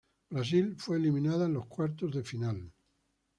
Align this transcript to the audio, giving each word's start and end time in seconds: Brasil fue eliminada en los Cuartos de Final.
Brasil 0.31 0.73
fue 0.79 0.97
eliminada 0.97 1.45
en 1.45 1.53
los 1.53 1.67
Cuartos 1.67 2.11
de 2.11 2.23
Final. 2.23 2.73